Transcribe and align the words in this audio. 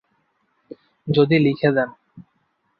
যদি 1.07 1.37
লিখে 1.39 1.69
দেন। 1.75 1.89